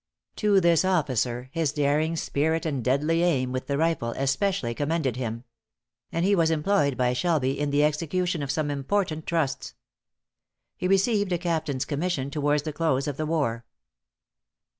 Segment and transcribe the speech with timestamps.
[0.37, 5.43] To this officer his daring spirit and deadly aim with the rifle, especially commended him;
[6.11, 9.75] and he was employed by Shelby in the execution of some important trusts.
[10.75, 13.63] He received a captain's commission towards the close of the war.